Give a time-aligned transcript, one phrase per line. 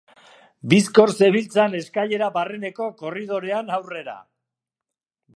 [0.69, 4.17] Bizkor zebiltzan eskailera-barreneko korridorean aurrera.